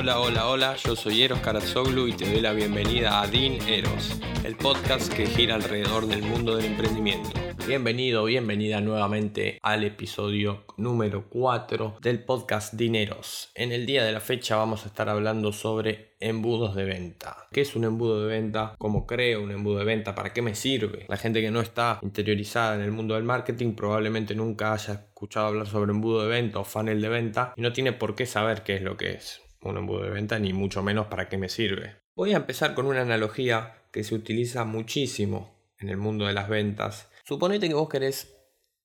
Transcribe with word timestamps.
Hola, 0.00 0.20
hola, 0.20 0.46
hola, 0.46 0.76
yo 0.76 0.94
soy 0.94 1.24
Eros 1.24 1.40
Karazoglu 1.40 2.06
y 2.06 2.12
te 2.12 2.24
doy 2.30 2.40
la 2.40 2.52
bienvenida 2.52 3.20
a 3.20 3.26
Din 3.26 3.58
Eros, 3.66 4.16
el 4.44 4.54
podcast 4.54 5.12
que 5.12 5.26
gira 5.26 5.56
alrededor 5.56 6.06
del 6.06 6.22
mundo 6.22 6.54
del 6.54 6.66
emprendimiento. 6.66 7.30
Bienvenido, 7.66 8.24
bienvenida 8.24 8.80
nuevamente 8.80 9.58
al 9.60 9.82
episodio 9.82 10.66
número 10.76 11.28
4 11.28 11.96
del 12.00 12.22
podcast 12.22 12.74
Dineros. 12.74 13.50
En 13.56 13.72
el 13.72 13.86
día 13.86 14.04
de 14.04 14.12
la 14.12 14.20
fecha 14.20 14.54
vamos 14.54 14.84
a 14.84 14.86
estar 14.86 15.08
hablando 15.08 15.52
sobre 15.52 16.14
embudos 16.20 16.76
de 16.76 16.84
venta. 16.84 17.48
¿Qué 17.50 17.62
es 17.62 17.74
un 17.74 17.82
embudo 17.82 18.20
de 18.20 18.28
venta? 18.28 18.76
¿Cómo 18.78 19.04
creo 19.04 19.42
un 19.42 19.50
embudo 19.50 19.80
de 19.80 19.84
venta? 19.84 20.14
¿Para 20.14 20.32
qué 20.32 20.42
me 20.42 20.54
sirve? 20.54 21.06
La 21.08 21.16
gente 21.16 21.40
que 21.40 21.50
no 21.50 21.60
está 21.60 21.98
interiorizada 22.02 22.76
en 22.76 22.82
el 22.82 22.92
mundo 22.92 23.16
del 23.16 23.24
marketing 23.24 23.72
probablemente 23.72 24.36
nunca 24.36 24.74
haya 24.74 24.94
escuchado 24.94 25.48
hablar 25.48 25.66
sobre 25.66 25.90
embudo 25.90 26.22
de 26.22 26.28
venta 26.28 26.60
o 26.60 26.64
funnel 26.64 27.00
de 27.00 27.08
venta 27.08 27.52
y 27.56 27.62
no 27.62 27.72
tiene 27.72 27.92
por 27.92 28.14
qué 28.14 28.26
saber 28.26 28.62
qué 28.62 28.76
es 28.76 28.82
lo 28.82 28.96
que 28.96 29.14
es 29.14 29.47
un 29.62 29.76
embudo 29.76 30.02
de 30.02 30.10
venta 30.10 30.38
ni 30.38 30.52
mucho 30.52 30.82
menos 30.82 31.06
para 31.06 31.28
qué 31.28 31.38
me 31.38 31.48
sirve. 31.48 31.96
Voy 32.14 32.32
a 32.32 32.36
empezar 32.36 32.74
con 32.74 32.86
una 32.86 33.02
analogía 33.02 33.82
que 33.92 34.04
se 34.04 34.14
utiliza 34.14 34.64
muchísimo 34.64 35.56
en 35.78 35.88
el 35.88 35.96
mundo 35.96 36.26
de 36.26 36.32
las 36.32 36.48
ventas 36.48 37.08
Suponete 37.28 37.68
que 37.68 37.74
vos 37.74 37.90
querés 37.90 38.34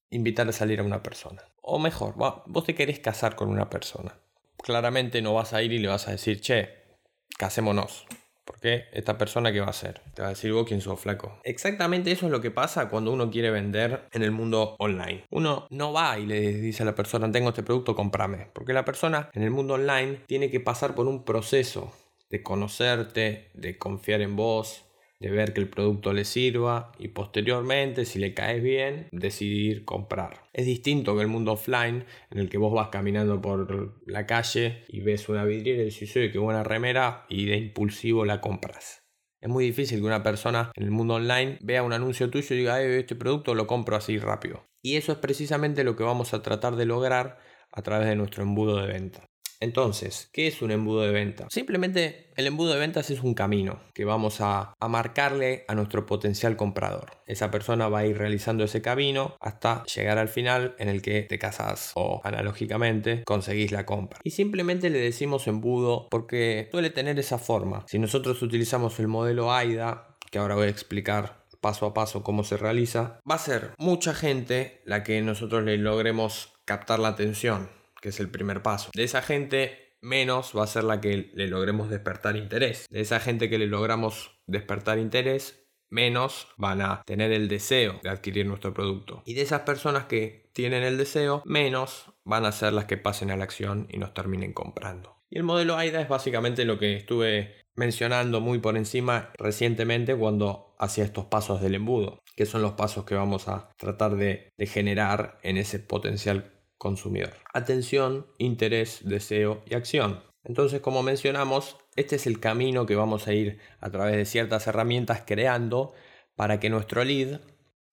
invitar 0.10 0.50
a 0.50 0.52
salir 0.52 0.82
a 0.82 0.84
una 0.84 1.02
persona. 1.02 1.42
O 1.62 1.80
mejor, 1.80 2.16
vos 2.18 2.66
te 2.66 2.76
querés 2.76 3.00
casar 3.00 3.38
con 3.38 3.48
una 3.48 3.70
persona. 3.70 4.20
Claramente 4.58 5.22
no 5.22 5.34
vas 5.34 5.54
a 5.54 5.62
ir 5.64 5.72
y 5.72 5.80
le 5.80 5.88
vas 5.88 6.10
a 6.10 6.12
decir, 6.12 6.42
che, 6.42 6.98
casémonos. 7.38 8.06
Porque 8.46 8.86
esta 8.92 9.18
persona 9.18 9.52
qué 9.52 9.60
va 9.60 9.68
a 9.68 9.72
hacer? 9.72 10.02
Te 10.14 10.22
va 10.22 10.28
a 10.28 10.32
decir 10.32 10.52
vos 10.52 10.68
quién 10.68 10.82
sos 10.82 11.00
flaco. 11.00 11.40
Exactamente 11.44 12.12
eso 12.12 12.26
es 12.26 12.32
lo 12.32 12.42
que 12.42 12.52
pasa 12.52 12.90
cuando 12.90 13.12
uno 13.12 13.30
quiere 13.30 13.52
vender 13.52 14.08
en 14.12 14.24
el 14.24 14.32
mundo 14.32 14.76
online. 14.80 15.26
Uno 15.30 15.68
no 15.70 15.94
va 15.94 16.20
y 16.20 16.26
le 16.26 16.54
dice 16.54 16.84
a 16.84 16.86
la 16.86 16.96
persona, 16.96 17.32
tengo 17.32 17.50
este 17.50 17.64
producto, 17.64 17.96
comprame. 17.96 18.50
Porque 18.54 18.74
la 18.74 18.86
persona 18.86 19.30
en 19.34 19.44
el 19.44 19.52
mundo 19.52 19.76
online 19.76 20.20
tiene 20.28 20.50
que 20.50 20.60
pasar 20.60 20.96
por 20.96 21.08
un 21.08 21.24
proceso 21.24 21.94
de 22.30 22.42
conocerte, 22.42 23.52
de 23.54 23.78
confiar 23.78 24.22
en 24.22 24.36
vos, 24.36 24.86
de 25.24 25.32
ver 25.32 25.54
que 25.54 25.62
el 25.62 25.70
producto 25.70 26.12
le 26.12 26.26
sirva 26.26 26.92
y 27.00 27.08
posteriormente, 27.08 28.04
si 28.04 28.20
le 28.20 28.34
caes 28.34 28.62
bien, 28.62 29.08
decidir 29.14 29.86
comprar. 29.86 30.50
Es 30.52 30.66
distinto 30.66 31.16
que 31.16 31.22
el 31.22 31.30
mundo 31.30 31.54
offline, 31.54 32.04
en 32.30 32.40
el 32.40 32.50
que 32.50 32.58
vos 32.58 32.74
vas 32.74 32.90
caminando 32.90 33.42
por 33.42 34.02
la 34.06 34.26
calle 34.26 34.84
y 34.90 35.00
ves 35.00 35.30
una 35.30 35.46
vidriera 35.46 35.82
y 35.82 35.86
dices, 35.86 36.32
qué 36.32 36.38
buena 36.38 36.64
remera, 36.64 37.26
y 37.30 37.46
de 37.46 37.56
impulsivo 37.56 38.26
la 38.26 38.42
compras. 38.42 39.02
Es 39.40 39.48
muy 39.48 39.64
difícil 39.64 40.00
que 40.00 40.06
una 40.06 40.24
persona 40.24 40.72
en 40.76 40.84
el 40.84 40.92
mundo 40.92 41.14
online 41.14 41.58
vea 41.62 41.84
un 41.84 41.94
anuncio 41.94 42.30
tuyo 42.30 42.54
y 42.54 42.60
diga, 42.60 42.82
este 42.82 43.16
producto 43.16 43.56
lo 43.56 43.66
compro 43.66 43.96
así 43.96 44.18
rápido. 44.18 44.66
Y 44.82 44.98
eso 44.98 45.14
es 45.14 45.20
precisamente 45.20 45.86
lo 45.86 45.96
que 45.96 46.04
vamos 46.04 46.34
a 46.34 46.42
tratar 46.42 46.76
de 46.76 46.86
lograr 46.86 47.40
a 47.72 47.82
través 47.82 48.10
de 48.10 48.18
nuestro 48.18 48.44
embudo 48.44 48.82
de 48.82 48.88
venta. 48.88 49.26
Entonces, 49.64 50.28
¿qué 50.34 50.48
es 50.48 50.62
un 50.62 50.72
embudo 50.72 51.04
de 51.04 51.14
venta? 51.14 51.48
Simplemente 51.50 52.28
el 52.36 52.48
embudo 52.48 52.74
de 52.74 52.80
ventas 52.80 53.10
es 53.10 53.24
un 53.24 53.34
camino 53.34 53.80
que 53.94 54.04
vamos 54.04 54.42
a, 54.42 54.76
marcarle 54.90 55.64
a 55.70 55.74
nuestro 55.74 56.06
potencial 56.06 56.58
comprador. 56.58 57.12
Esa 57.28 57.50
persona 57.50 57.88
va 57.88 58.00
a 58.00 58.06
ir 58.06 58.18
realizando 58.18 58.66
ese 58.66 58.82
camino 58.82 59.38
hasta 59.40 59.86
llegar 59.86 60.18
al 60.18 60.28
final 60.28 60.76
en 60.80 60.90
el 60.90 61.02
que 61.02 61.22
te 61.22 61.40
casas 61.40 61.94
o 61.96 62.20
analógicamente 62.26 63.24
conseguís 63.24 63.72
la 63.72 63.86
compra. 63.86 64.20
Y 64.26 64.32
simplemente 64.32 64.90
le 64.90 65.00
decimos 65.00 65.48
embudo 65.48 66.10
porque 66.12 66.68
suele 66.70 66.90
tener 66.90 67.18
esa 67.18 67.38
forma. 67.38 67.86
Si 67.88 68.00
nosotros 68.00 68.42
utilizamos 68.42 69.00
el 69.00 69.08
modelo 69.08 69.54
AIDA, 69.54 70.10
que 70.30 70.40
ahora 70.40 70.56
voy 70.56 70.68
a 70.68 70.72
explicar 70.72 71.46
paso 71.62 71.86
a 71.86 71.94
paso 71.94 72.22
cómo 72.22 72.44
se 72.44 72.58
realiza, 72.58 73.22
va 73.30 73.36
a 73.36 73.40
ser 73.40 73.72
mucha 73.78 74.14
gente 74.14 74.82
la 74.84 75.04
que 75.04 75.22
nosotros 75.22 75.64
le 75.64 75.78
logremos 75.78 76.52
captar 76.66 77.00
la 77.00 77.08
atención 77.08 77.70
que 78.04 78.10
es 78.10 78.20
el 78.20 78.30
primer 78.30 78.62
paso. 78.62 78.92
De 78.94 79.06
esa 79.06 79.22
gente, 79.22 79.96
menos 80.02 80.52
va 80.56 80.66
a 80.66 80.68
ser 80.68 80.84
la 80.84 81.00
que 81.00 81.32
le 81.34 81.48
logremos 81.48 81.90
despertar 81.90 82.36
interés. 82.36 82.86
De 82.90 83.00
esa 83.00 83.22
gente 83.22 83.50
que 83.50 83.58
le 83.58 83.66
logramos 83.66 84.42
despertar 84.46 85.00
interés, 85.00 85.66
menos 85.90 86.50
van 86.58 86.82
a 86.82 87.02
tener 87.06 87.32
el 87.32 87.48
deseo 87.48 88.02
de 88.04 88.10
adquirir 88.10 88.46
nuestro 88.46 88.74
producto. 88.74 89.24
Y 89.26 89.36
de 89.36 89.44
esas 89.44 89.62
personas 89.62 90.08
que 90.08 90.50
tienen 90.52 90.84
el 90.84 90.98
deseo, 90.98 91.44
menos 91.46 92.12
van 92.26 92.44
a 92.44 92.52
ser 92.52 92.74
las 92.74 92.86
que 92.86 92.98
pasen 92.98 93.32
a 93.32 93.38
la 93.38 93.46
acción 93.46 93.88
y 93.90 94.00
nos 94.00 94.14
terminen 94.14 94.52
comprando. 94.52 95.24
Y 95.30 95.38
el 95.38 95.44
modelo 95.44 95.78
AIDA 95.78 96.02
es 96.02 96.10
básicamente 96.10 96.66
lo 96.66 96.78
que 96.78 96.98
estuve 96.98 97.64
mencionando 97.76 98.42
muy 98.42 98.60
por 98.60 98.76
encima 98.76 99.32
recientemente 99.38 100.14
cuando 100.16 100.76
hacía 100.78 101.06
estos 101.06 101.26
pasos 101.26 101.62
del 101.62 101.76
embudo, 101.76 102.20
que 102.36 102.46
son 102.46 102.62
los 102.62 102.74
pasos 102.74 103.06
que 103.06 103.16
vamos 103.16 103.48
a 103.48 103.70
tratar 103.78 104.18
de, 104.18 104.52
generar 104.60 105.40
en 105.44 105.58
ese 105.58 105.80
potencial 105.80 106.54
consumidor. 106.84 107.32
Atención, 107.54 108.28
interés, 108.38 109.00
deseo 109.06 109.64
y 109.66 109.74
acción. 109.74 110.22
Entonces, 110.44 110.82
como 110.82 111.02
mencionamos, 111.02 111.78
este 111.96 112.18
es 112.18 112.28
el 112.28 112.42
camino 112.42 112.86
que 112.86 112.98
vamos 112.98 113.28
a 113.28 113.34
ir 113.34 113.60
a 113.80 113.90
través 113.90 114.18
de 114.18 114.26
ciertas 114.26 114.68
herramientas 114.68 115.24
creando 115.26 115.94
para 116.36 116.60
que 116.60 116.70
nuestro 116.70 117.06
lead 117.06 117.40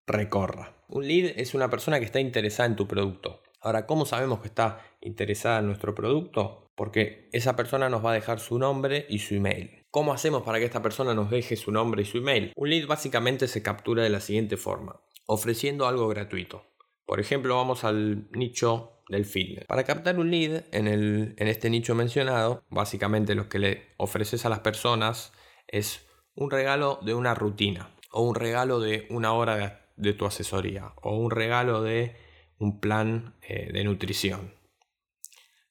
recorra. 0.08 0.74
Un 0.88 1.06
lead 1.06 1.34
es 1.36 1.54
una 1.54 1.70
persona 1.70 2.00
que 2.00 2.04
está 2.04 2.18
interesada 2.18 2.68
en 2.68 2.74
tu 2.74 2.88
producto. 2.88 3.42
Ahora, 3.60 3.86
¿cómo 3.86 4.06
sabemos 4.06 4.40
que 4.40 4.48
está 4.48 4.80
interesada 5.00 5.60
en 5.60 5.66
nuestro 5.66 5.94
producto? 5.94 6.66
Porque 6.74 7.28
esa 7.32 7.54
persona 7.54 7.88
nos 7.88 8.04
va 8.04 8.10
a 8.10 8.14
dejar 8.14 8.40
su 8.40 8.58
nombre 8.58 9.06
y 9.08 9.20
su 9.20 9.36
email. 9.36 9.84
¿Cómo 9.92 10.12
hacemos 10.12 10.42
para 10.42 10.58
que 10.58 10.64
esta 10.64 10.82
persona 10.82 11.14
nos 11.14 11.30
deje 11.30 11.54
su 11.54 11.70
nombre 11.70 12.02
y 12.02 12.06
su 12.06 12.18
email? 12.18 12.52
Un 12.56 12.70
lead 12.70 12.88
básicamente 12.88 13.46
se 13.46 13.62
captura 13.62 14.02
de 14.02 14.10
la 14.10 14.20
siguiente 14.20 14.56
forma, 14.56 15.00
ofreciendo 15.26 15.86
algo 15.86 16.08
gratuito. 16.08 16.69
Por 17.10 17.18
ejemplo, 17.18 17.56
vamos 17.56 17.82
al 17.82 18.30
nicho 18.30 19.02
del 19.08 19.24
fitness. 19.24 19.64
Para 19.64 19.82
captar 19.82 20.16
un 20.20 20.30
lead 20.30 20.66
en, 20.70 20.86
el, 20.86 21.34
en 21.38 21.48
este 21.48 21.68
nicho 21.68 21.96
mencionado, 21.96 22.62
básicamente 22.70 23.34
lo 23.34 23.48
que 23.48 23.58
le 23.58 23.88
ofreces 23.96 24.46
a 24.46 24.48
las 24.48 24.60
personas 24.60 25.32
es 25.66 26.06
un 26.36 26.52
regalo 26.52 27.00
de 27.02 27.14
una 27.14 27.34
rutina 27.34 27.90
o 28.12 28.22
un 28.22 28.36
regalo 28.36 28.78
de 28.78 29.08
una 29.10 29.32
hora 29.32 29.90
de, 29.96 30.12
tu 30.12 30.24
asesoría 30.24 30.92
o 31.02 31.16
un 31.16 31.32
regalo 31.32 31.82
de 31.82 32.14
un 32.60 32.78
plan 32.78 33.34
eh, 33.42 33.72
de 33.72 33.82
nutrición. 33.82 34.54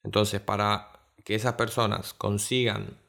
Entonces, 0.03 0.41
para 0.41 0.89
que 1.23 1.35
esas 1.35 1.53
personas 1.53 2.13
consigan 2.13 2.99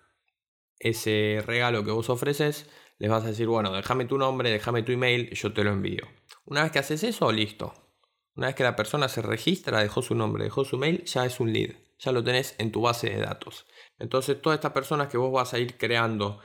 ese 0.78 1.42
regalo 1.44 1.84
que 1.84 1.90
vos 1.90 2.08
ofreces, 2.10 2.70
les 3.00 3.10
vas 3.10 3.24
a 3.24 3.28
decir, 3.30 3.48
bueno, 3.48 3.72
déjame 3.72 4.04
tu 4.04 4.18
nombre, 4.18 4.50
déjame 4.50 4.84
tu 4.84 4.92
email, 4.92 5.30
yo 5.30 5.52
te 5.52 5.64
lo 5.64 5.72
envío. 5.72 6.06
Una 6.44 6.62
vez 6.62 6.70
que 6.70 6.78
haces 6.78 7.02
eso, 7.02 7.32
listo. 7.32 7.74
Una 8.40 8.46
vez 8.46 8.56
que 8.56 8.62
la 8.62 8.74
persona 8.74 9.06
se 9.10 9.20
registra, 9.20 9.82
dejó 9.82 10.00
su 10.00 10.14
nombre, 10.14 10.44
dejó 10.44 10.64
su 10.64 10.78
mail, 10.78 11.04
ya 11.04 11.26
es 11.26 11.40
un 11.40 11.52
lead, 11.52 11.72
ya 11.98 12.10
lo 12.10 12.24
tenés 12.24 12.54
en 12.56 12.72
tu 12.72 12.80
base 12.80 13.10
de 13.10 13.20
datos. 13.20 13.66
Entonces 13.98 14.40
todas 14.40 14.56
estas 14.56 14.72
personas 14.72 15.08
que 15.08 15.18
vos 15.18 15.30
vas 15.30 15.52
a 15.52 15.58
ir 15.58 15.76
creando 15.76 16.40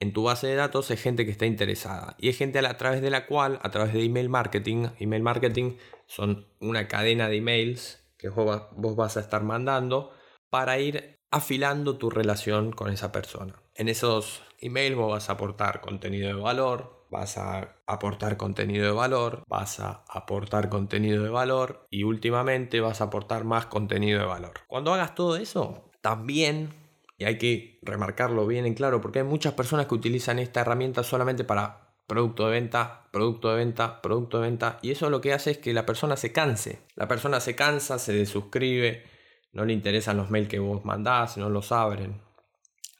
en 0.00 0.12
tu 0.12 0.24
base 0.24 0.48
de 0.48 0.56
datos 0.56 0.90
es 0.90 1.00
gente 1.00 1.24
que 1.24 1.30
está 1.30 1.46
interesada 1.46 2.16
y 2.18 2.30
es 2.30 2.36
gente 2.36 2.58
a, 2.58 2.76
través 2.76 3.00
de 3.00 3.10
la 3.10 3.26
cual, 3.26 3.60
a 3.62 3.70
través 3.70 3.92
de 3.92 4.02
email 4.02 4.28
marketing, 4.28 4.88
email 4.98 5.22
marketing 5.22 5.76
son 6.08 6.48
una 6.58 6.88
cadena 6.88 7.28
de 7.28 7.36
emails 7.36 8.04
que 8.18 8.28
vos, 8.28 8.62
vos 8.72 8.96
vas 8.96 9.16
a 9.16 9.20
estar 9.20 9.44
mandando 9.44 10.10
para 10.48 10.80
ir 10.80 11.20
afilando 11.30 11.96
tu 11.96 12.10
relación 12.10 12.72
con 12.72 12.90
esa 12.90 13.12
persona. 13.12 13.62
En 13.76 13.88
esos 13.88 14.42
emails 14.58 14.96
vos 14.96 15.12
vas 15.12 15.30
a 15.30 15.34
aportar 15.34 15.80
contenido 15.80 16.26
de 16.26 16.34
valor, 16.34 16.99
vas 17.10 17.36
a 17.38 17.76
aportar 17.86 18.36
contenido 18.36 18.86
de 18.86 18.92
valor, 18.92 19.42
vas 19.46 19.80
a 19.80 20.04
aportar 20.08 20.68
contenido 20.68 21.22
de 21.22 21.28
valor 21.28 21.86
y 21.90 22.04
últimamente 22.04 22.80
vas 22.80 23.00
a 23.00 23.04
aportar 23.04 23.44
más 23.44 23.66
contenido 23.66 24.20
de 24.20 24.26
valor. 24.26 24.52
Cuando 24.68 24.94
hagas 24.94 25.14
todo 25.14 25.36
eso, 25.36 25.90
también, 26.00 26.70
y 27.18 27.24
hay 27.24 27.36
que 27.36 27.78
remarcarlo 27.82 28.46
bien 28.46 28.64
en 28.64 28.74
claro, 28.74 29.00
porque 29.00 29.18
hay 29.18 29.24
muchas 29.24 29.54
personas 29.54 29.86
que 29.86 29.94
utilizan 29.94 30.38
esta 30.38 30.60
herramienta 30.60 31.02
solamente 31.02 31.44
para 31.44 31.94
producto 32.06 32.46
de 32.46 32.52
venta, 32.52 33.08
producto 33.12 33.50
de 33.50 33.56
venta, 33.56 34.00
producto 34.02 34.40
de 34.40 34.48
venta, 34.48 34.78
y 34.82 34.90
eso 34.90 35.10
lo 35.10 35.20
que 35.20 35.32
hace 35.32 35.52
es 35.52 35.58
que 35.58 35.72
la 35.72 35.86
persona 35.86 36.16
se 36.16 36.32
canse. 36.32 36.80
La 36.94 37.08
persona 37.08 37.40
se 37.40 37.54
cansa, 37.54 37.98
se 37.98 38.12
desuscribe, 38.12 39.04
no 39.52 39.64
le 39.64 39.72
interesan 39.72 40.16
los 40.16 40.30
mails 40.30 40.48
que 40.48 40.58
vos 40.58 40.84
mandás, 40.84 41.36
no 41.36 41.50
los 41.50 41.72
abren. 41.72 42.20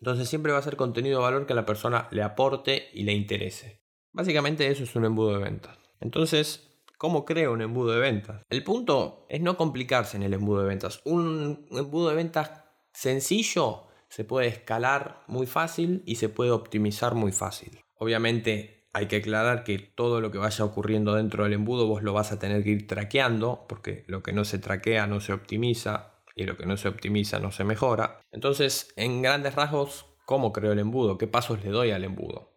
Entonces 0.00 0.28
siempre 0.28 0.52
va 0.52 0.58
a 0.58 0.62
ser 0.62 0.76
contenido 0.76 1.18
de 1.18 1.24
valor 1.24 1.46
que 1.46 1.52
a 1.52 1.56
la 1.56 1.66
persona 1.66 2.08
le 2.10 2.22
aporte 2.22 2.88
y 2.94 3.02
le 3.02 3.12
interese. 3.12 3.79
Básicamente 4.12 4.66
eso 4.66 4.84
es 4.84 4.96
un 4.96 5.04
embudo 5.04 5.38
de 5.38 5.44
ventas. 5.44 5.78
Entonces, 6.00 6.68
¿cómo 6.98 7.24
creo 7.24 7.52
un 7.52 7.62
embudo 7.62 7.92
de 7.92 8.00
ventas? 8.00 8.42
El 8.50 8.64
punto 8.64 9.26
es 9.28 9.40
no 9.40 9.56
complicarse 9.56 10.16
en 10.16 10.22
el 10.22 10.34
embudo 10.34 10.62
de 10.62 10.68
ventas. 10.68 11.00
Un 11.04 11.66
embudo 11.70 12.08
de 12.10 12.16
ventas 12.16 12.50
sencillo 12.92 13.84
se 14.08 14.24
puede 14.24 14.48
escalar 14.48 15.22
muy 15.28 15.46
fácil 15.46 16.02
y 16.04 16.16
se 16.16 16.28
puede 16.28 16.50
optimizar 16.50 17.14
muy 17.14 17.32
fácil. 17.32 17.80
Obviamente 17.96 18.88
hay 18.92 19.06
que 19.06 19.16
aclarar 19.16 19.62
que 19.62 19.78
todo 19.78 20.20
lo 20.20 20.32
que 20.32 20.38
vaya 20.38 20.64
ocurriendo 20.64 21.14
dentro 21.14 21.44
del 21.44 21.52
embudo 21.52 21.86
vos 21.86 22.02
lo 22.02 22.12
vas 22.12 22.32
a 22.32 22.38
tener 22.38 22.64
que 22.64 22.70
ir 22.70 22.86
traqueando 22.88 23.64
porque 23.68 24.04
lo 24.08 24.22
que 24.22 24.32
no 24.32 24.44
se 24.44 24.58
traquea 24.58 25.06
no 25.06 25.20
se 25.20 25.32
optimiza 25.32 26.14
y 26.34 26.44
lo 26.44 26.56
que 26.56 26.66
no 26.66 26.76
se 26.76 26.88
optimiza 26.88 27.38
no 27.38 27.52
se 27.52 27.64
mejora. 27.64 28.20
Entonces, 28.32 28.92
en 28.96 29.22
grandes 29.22 29.54
rasgos, 29.54 30.06
¿cómo 30.24 30.52
creo 30.52 30.72
el 30.72 30.78
embudo? 30.80 31.18
¿Qué 31.18 31.28
pasos 31.28 31.62
le 31.62 31.70
doy 31.70 31.92
al 31.92 32.02
embudo? 32.02 32.49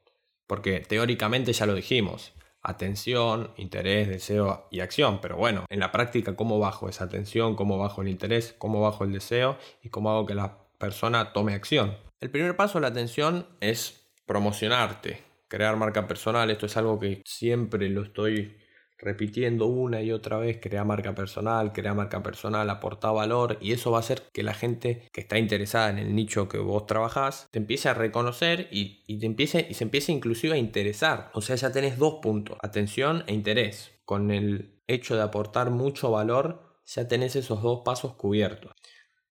Porque 0.53 0.81
teóricamente 0.81 1.51
ya 1.51 1.65
lo 1.65 1.73
dijimos, 1.73 2.31
atención, 2.61 3.49
interés, 3.57 4.07
deseo 4.07 4.67
y 4.69 4.81
acción, 4.81 5.17
pero 5.19 5.35
bueno, 5.35 5.65
en 5.67 5.79
la 5.79 5.91
práctica 5.91 6.35
cómo 6.35 6.59
bajo 6.59 6.87
esa 6.87 7.05
atención, 7.05 7.55
cómo 7.55 7.79
bajo 7.79 8.03
el 8.03 8.07
interés, 8.07 8.53
cómo 8.59 8.79
bajo 8.79 9.03
el 9.03 9.13
deseo 9.13 9.57
y 9.81 9.89
cómo 9.89 10.11
hago 10.11 10.27
que 10.27 10.35
las 10.35 10.51
persona 10.77 11.33
tome 11.33 11.55
acción. 11.55 11.97
El 12.19 12.29
primer 12.29 12.55
paso 12.55 12.77
de 12.77 12.83
la 12.83 12.89
atención 12.89 13.47
es 13.61 14.05
promocionarte, 14.27 15.23
crear 15.47 15.75
marca 15.75 16.05
personal. 16.07 16.51
Esto 16.51 16.67
es 16.67 16.77
algo 16.77 16.99
que 16.99 17.23
siempre 17.25 17.89
lo 17.89 18.03
estoy 18.03 18.55
repitiendo 19.03 19.67
una 19.67 20.01
y 20.01 20.11
otra 20.11 20.37
vez, 20.37 20.59
crea 20.61 20.83
marca 20.83 21.13
personal, 21.13 21.73
crea 21.73 21.93
marca 21.93 22.23
personal, 22.23 22.69
aporta 22.69 23.11
valor 23.11 23.57
y 23.61 23.73
eso 23.73 23.91
va 23.91 23.97
a 23.97 23.99
hacer 23.99 24.23
que 24.33 24.43
la 24.43 24.53
gente 24.53 25.09
que 25.11 25.21
está 25.21 25.37
interesada 25.37 25.89
en 25.89 25.97
el 25.99 26.15
nicho 26.15 26.47
que 26.47 26.57
vos 26.57 26.87
trabajás 26.87 27.47
te 27.51 27.59
empiece 27.59 27.89
a 27.89 27.93
reconocer 27.93 28.67
y, 28.71 29.03
te 29.19 29.25
empiece, 29.25 29.67
y 29.69 29.73
se 29.73 29.83
empiece 29.83 30.11
inclusive 30.11 30.55
a 30.55 30.57
interesar. 30.57 31.31
O 31.33 31.41
sea, 31.41 31.55
ya 31.55 31.71
tenés 31.71 31.97
dos 31.97 32.15
puntos, 32.21 32.57
atención 32.61 33.23
e 33.27 33.33
interés. 33.33 33.91
Con 34.05 34.31
el 34.31 34.81
hecho 34.87 35.15
de 35.15 35.21
aportar 35.21 35.69
mucho 35.69 36.11
valor, 36.11 36.79
ya 36.85 37.07
tenés 37.07 37.35
esos 37.35 37.61
dos 37.61 37.81
pasos 37.85 38.15
cubiertos. 38.15 38.73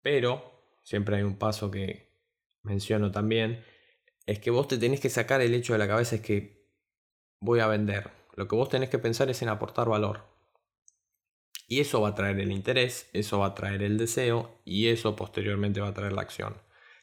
Pero, 0.02 0.62
siempre 0.82 1.16
hay 1.16 1.22
un 1.22 1.38
paso 1.38 1.70
que 1.70 2.12
menciono 2.62 3.10
también, 3.10 3.64
es 4.26 4.38
que 4.40 4.50
vos 4.50 4.68
te 4.68 4.78
tenés 4.78 5.00
que 5.00 5.08
sacar 5.08 5.40
el 5.40 5.54
hecho 5.54 5.72
de 5.72 5.78
la 5.78 5.88
cabeza 5.88 6.16
es 6.16 6.22
que 6.22 6.68
voy 7.40 7.60
a 7.60 7.66
vender 7.66 8.17
lo 8.38 8.46
que 8.46 8.54
vos 8.54 8.68
tenés 8.68 8.88
que 8.88 9.00
pensar 9.00 9.28
es 9.30 9.42
en 9.42 9.48
aportar 9.48 9.88
valor. 9.88 10.22
Y 11.66 11.80
eso 11.80 12.00
va 12.00 12.10
a 12.10 12.14
traer 12.14 12.38
el 12.38 12.52
interés, 12.52 13.10
eso 13.12 13.40
va 13.40 13.46
a 13.46 13.54
traer 13.56 13.82
el 13.82 13.98
deseo 13.98 14.60
y 14.64 14.86
eso 14.86 15.16
posteriormente 15.16 15.80
va 15.80 15.88
a 15.88 15.92
traer 15.92 16.12
la 16.12 16.22
acción. 16.22 16.56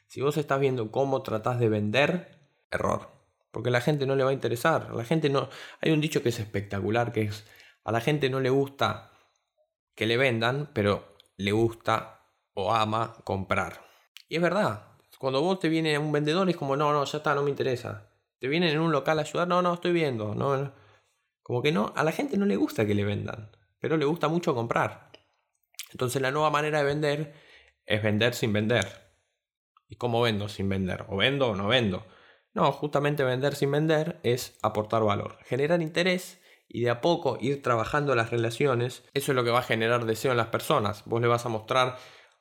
Si 0.06 0.22
vos 0.22 0.38
estás 0.38 0.58
viendo 0.58 0.90
cómo 0.90 1.20
tratás 1.20 1.60
de 1.60 1.68
vender, 1.68 2.38
error. 2.70 3.10
Porque 3.50 3.68
a 3.68 3.72
la 3.72 3.82
gente 3.82 4.06
no 4.06 4.16
le 4.16 4.24
va 4.24 4.30
a 4.30 4.32
interesar. 4.32 4.88
A 4.90 4.94
la 4.94 5.04
gente 5.04 5.28
no. 5.28 5.50
Hay 5.82 5.92
un 5.92 6.00
dicho 6.00 6.22
que 6.22 6.30
es 6.30 6.40
espectacular, 6.40 7.12
que 7.12 7.24
es 7.24 7.44
a 7.84 7.92
la 7.92 8.00
gente 8.00 8.30
no 8.30 8.40
le 8.40 8.48
gusta 8.48 9.10
que 9.94 10.06
le 10.06 10.16
vendan, 10.16 10.70
pero 10.72 11.18
le 11.36 11.52
gusta 11.52 12.22
o 12.54 12.72
ama 12.72 13.14
comprar. 13.24 13.82
Y 14.26 14.36
es 14.36 14.42
verdad. 14.42 14.86
Cuando 15.18 15.42
vos 15.42 15.60
te 15.60 15.68
viene 15.68 15.98
un 15.98 16.12
vendedor 16.12 16.48
es 16.48 16.56
como, 16.56 16.76
no, 16.76 16.94
no, 16.94 17.04
ya 17.04 17.18
está, 17.18 17.34
no 17.34 17.42
me 17.42 17.50
interesa. 17.50 18.08
Te 18.38 18.48
vienen 18.48 18.70
en 18.70 18.80
un 18.80 18.90
local 18.90 19.18
a 19.18 19.22
ayudar, 19.22 19.46
no, 19.48 19.60
no, 19.60 19.74
estoy 19.74 19.92
viendo. 19.92 20.34
No, 20.34 20.72
como 21.46 21.62
que 21.62 21.70
no, 21.70 21.92
a 21.94 22.02
la 22.02 22.10
gente 22.10 22.36
no 22.36 22.44
le 22.44 22.56
gusta 22.56 22.84
que 22.88 22.94
le 22.96 23.04
vendan, 23.04 23.52
pero 23.78 23.96
le 23.96 24.04
gusta 24.04 24.26
mucho 24.26 24.52
comprar. 24.52 25.12
Entonces 25.92 26.20
la 26.20 26.32
nueva 26.32 26.50
manera 26.50 26.78
de 26.78 26.84
vender 26.84 27.34
es 27.84 28.02
vender 28.02 28.34
sin 28.34 28.52
vender. 28.52 29.12
¿Y 29.86 29.94
cómo 29.94 30.20
vendo 30.20 30.48
sin 30.48 30.68
vender? 30.68 31.04
¿O 31.08 31.16
vendo 31.18 31.50
o 31.50 31.54
no 31.54 31.68
vendo? 31.68 32.04
No, 32.52 32.72
justamente 32.72 33.22
vender 33.22 33.54
sin 33.54 33.70
vender 33.70 34.18
es 34.24 34.58
aportar 34.60 35.04
valor, 35.04 35.38
generar 35.44 35.82
interés 35.82 36.40
y 36.66 36.80
de 36.80 36.90
a 36.90 37.00
poco 37.00 37.38
ir 37.40 37.62
trabajando 37.62 38.16
las 38.16 38.30
relaciones. 38.30 39.04
Eso 39.14 39.30
es 39.30 39.36
lo 39.36 39.44
que 39.44 39.50
va 39.52 39.60
a 39.60 39.62
generar 39.62 40.04
deseo 40.04 40.32
en 40.32 40.38
las 40.38 40.48
personas. 40.48 41.04
Vos 41.04 41.20
le 41.20 41.28
vas 41.28 41.46
a 41.46 41.48
mostrar, 41.48 41.96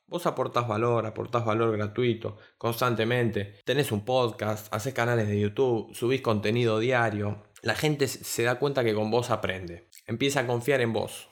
vos 0.08 0.26
aportás 0.26 0.68
valor, 0.68 1.06
aportás 1.06 1.46
valor 1.46 1.78
gratuito 1.78 2.38
constantemente. 2.58 3.62
Tenés 3.66 3.92
un 3.92 4.04
podcast, 4.04 4.74
haces 4.74 4.96
canales 4.96 5.28
de 5.28 5.40
YouTube, 5.40 5.94
subís 5.94 6.22
contenido 6.22 6.80
diario, 6.80 7.44
la 7.66 7.74
gente 7.74 8.08
se 8.08 8.44
da 8.44 8.60
cuenta 8.60 8.84
que 8.84 8.94
con 8.94 9.10
vos 9.10 9.32
aprende. 9.32 9.90
Empieza 10.06 10.42
a 10.42 10.46
confiar 10.46 10.82
en 10.82 10.94
vos. 10.94 11.30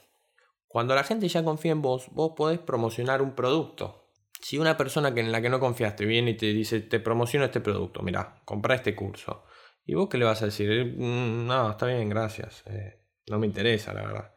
Cuando 0.66 0.96
la 0.96 1.04
gente 1.04 1.28
ya 1.28 1.44
confía 1.44 1.70
en 1.70 1.80
vos, 1.80 2.08
vos 2.10 2.32
podés 2.36 2.58
promocionar 2.58 3.22
un 3.22 3.36
producto. 3.36 4.10
Si 4.40 4.58
una 4.58 4.76
persona 4.76 5.14
que 5.14 5.20
en 5.20 5.30
la 5.30 5.40
que 5.40 5.48
no 5.48 5.60
confiaste 5.60 6.04
viene 6.04 6.32
y 6.32 6.36
te 6.36 6.46
dice, 6.46 6.80
te 6.80 6.98
promociono 6.98 7.44
este 7.44 7.60
producto, 7.60 8.02
mira, 8.02 8.42
compra 8.44 8.74
este 8.74 8.96
curso. 8.96 9.44
¿Y 9.86 9.94
vos 9.94 10.08
qué 10.08 10.18
le 10.18 10.24
vas 10.24 10.42
a 10.42 10.46
decir? 10.46 10.72
Eh, 10.72 10.84
mm, 10.84 11.46
no, 11.46 11.70
está 11.70 11.86
bien, 11.86 12.08
gracias. 12.08 12.64
Eh, 12.66 13.00
no 13.28 13.38
me 13.38 13.46
interesa, 13.46 13.94
la 13.94 14.02
verdad. 14.02 14.34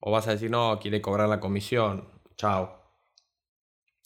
O 0.00 0.10
vas 0.10 0.26
a 0.26 0.32
decir, 0.32 0.50
no, 0.50 0.80
quiere 0.80 1.00
cobrar 1.00 1.28
la 1.28 1.38
comisión. 1.38 2.08
Chao. 2.36 2.76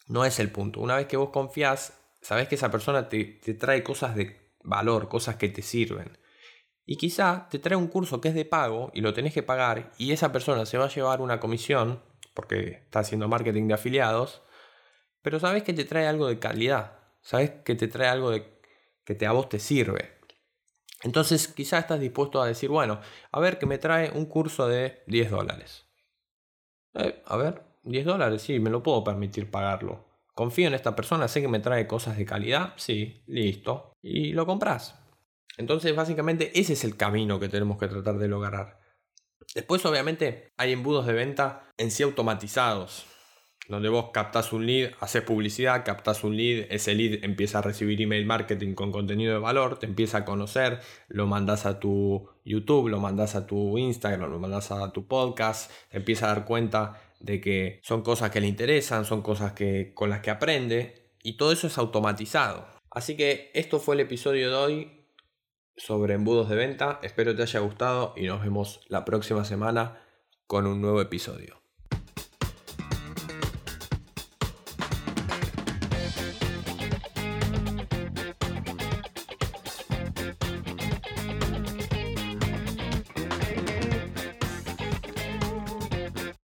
No 0.08 0.26
es 0.26 0.38
el 0.40 0.52
punto. 0.52 0.78
Una 0.78 0.96
vez 0.96 1.06
que 1.06 1.16
vos 1.16 1.30
confías, 1.30 1.98
sabés 2.20 2.48
que 2.48 2.56
esa 2.56 2.70
persona 2.70 3.08
te, 3.08 3.24
te 3.42 3.54
trae 3.54 3.82
cosas 3.82 4.14
de 4.14 4.52
valor, 4.62 5.08
cosas 5.08 5.36
que 5.36 5.48
te 5.48 5.62
sirven. 5.62 6.18
Y 6.86 6.96
quizá 6.96 7.48
te 7.50 7.58
trae 7.58 7.76
un 7.76 7.88
curso 7.88 8.20
que 8.20 8.28
es 8.28 8.34
de 8.34 8.44
pago 8.44 8.90
y 8.94 9.00
lo 9.00 9.14
tenés 9.14 9.32
que 9.32 9.42
pagar 9.42 9.92
y 9.96 10.12
esa 10.12 10.32
persona 10.32 10.66
se 10.66 10.76
va 10.76 10.84
a 10.84 10.90
llevar 10.90 11.20
una 11.20 11.40
comisión 11.40 12.02
porque 12.34 12.82
está 12.84 13.00
haciendo 13.00 13.28
marketing 13.28 13.68
de 13.68 13.74
afiliados, 13.74 14.42
pero 15.22 15.40
sabes 15.40 15.62
que 15.62 15.72
te 15.72 15.84
trae 15.84 16.06
algo 16.06 16.26
de 16.26 16.38
calidad, 16.38 16.98
sabes 17.22 17.52
que 17.64 17.74
te 17.74 17.88
trae 17.88 18.08
algo 18.08 18.32
que 19.04 19.26
a 19.26 19.32
vos 19.32 19.48
te 19.48 19.58
sirve. 19.58 20.18
Entonces 21.04 21.48
quizá 21.48 21.78
estás 21.78 22.00
dispuesto 22.00 22.42
a 22.42 22.46
decir, 22.46 22.70
bueno, 22.70 23.00
a 23.30 23.40
ver 23.40 23.58
que 23.58 23.66
me 23.66 23.78
trae 23.78 24.10
un 24.10 24.26
curso 24.26 24.66
de 24.66 25.02
10 25.06 25.30
dólares. 25.30 25.86
Eh, 26.94 27.22
a 27.26 27.36
ver, 27.36 27.62
10 27.82 28.06
dólares, 28.06 28.42
sí, 28.42 28.58
me 28.58 28.70
lo 28.70 28.82
puedo 28.82 29.04
permitir 29.04 29.50
pagarlo. 29.50 30.06
Confío 30.34 30.66
en 30.66 30.74
esta 30.74 30.96
persona, 30.96 31.28
sé 31.28 31.40
que 31.40 31.48
me 31.48 31.60
trae 31.60 31.86
cosas 31.86 32.16
de 32.16 32.24
calidad, 32.24 32.72
sí, 32.76 33.22
listo. 33.26 33.92
Y 34.02 34.32
lo 34.32 34.46
compras. 34.46 34.98
Entonces, 35.56 35.94
básicamente, 35.94 36.58
ese 36.58 36.72
es 36.72 36.84
el 36.84 36.96
camino 36.96 37.38
que 37.38 37.48
tenemos 37.48 37.78
que 37.78 37.88
tratar 37.88 38.18
de 38.18 38.28
lograr. 38.28 38.80
Después, 39.54 39.84
obviamente, 39.86 40.52
hay 40.56 40.72
embudos 40.72 41.06
de 41.06 41.12
venta 41.12 41.70
en 41.76 41.90
sí 41.90 42.02
automatizados, 42.02 43.06
donde 43.68 43.88
vos 43.88 44.10
captás 44.12 44.52
un 44.52 44.66
lead, 44.66 44.92
haces 45.00 45.22
publicidad, 45.22 45.84
captás 45.84 46.24
un 46.24 46.36
lead, 46.36 46.66
ese 46.70 46.94
lead 46.94 47.24
empieza 47.24 47.58
a 47.58 47.62
recibir 47.62 48.00
email 48.00 48.26
marketing 48.26 48.74
con 48.74 48.92
contenido 48.92 49.32
de 49.32 49.38
valor, 49.38 49.78
te 49.78 49.86
empieza 49.86 50.18
a 50.18 50.24
conocer, 50.24 50.80
lo 51.08 51.26
mandas 51.26 51.66
a 51.66 51.80
tu 51.80 52.28
YouTube, 52.44 52.88
lo 52.88 53.00
mandas 53.00 53.34
a 53.36 53.46
tu 53.46 53.78
Instagram, 53.78 54.30
lo 54.30 54.38
mandas 54.38 54.70
a 54.70 54.92
tu 54.92 55.06
podcast, 55.06 55.70
te 55.90 55.98
empieza 55.98 56.26
a 56.26 56.34
dar 56.34 56.44
cuenta 56.44 57.00
de 57.20 57.40
que 57.40 57.80
son 57.82 58.02
cosas 58.02 58.30
que 58.30 58.40
le 58.40 58.48
interesan, 58.48 59.04
son 59.04 59.22
cosas 59.22 59.52
que, 59.52 59.92
con 59.94 60.10
las 60.10 60.20
que 60.20 60.30
aprende, 60.30 61.12
y 61.22 61.36
todo 61.36 61.52
eso 61.52 61.66
es 61.66 61.78
automatizado. 61.78 62.66
Así 62.90 63.16
que 63.16 63.50
esto 63.54 63.80
fue 63.80 63.94
el 63.94 64.02
episodio 64.02 64.50
de 64.50 64.56
hoy 64.56 64.93
sobre 65.76 66.14
embudos 66.14 66.48
de 66.48 66.56
venta. 66.56 67.00
Espero 67.02 67.34
te 67.34 67.42
haya 67.42 67.60
gustado 67.60 68.14
y 68.16 68.26
nos 68.26 68.42
vemos 68.42 68.80
la 68.88 69.04
próxima 69.04 69.44
semana 69.44 70.02
con 70.46 70.66
un 70.66 70.80
nuevo 70.80 71.00
episodio. 71.00 71.63